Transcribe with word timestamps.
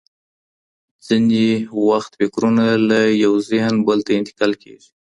ځینې 1.07 1.45
وخت 1.87 2.11
فکرونه 2.19 2.65
له 2.89 2.99
یو 3.23 3.33
ذهن 3.49 3.75
بل 3.87 3.99
ته 4.05 4.11
انتقال 4.19 4.53
کېږي. 4.63 4.89